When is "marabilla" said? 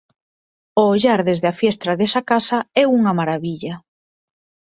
3.19-3.73